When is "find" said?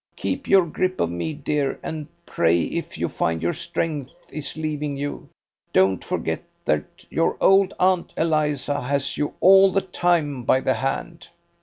3.07-3.43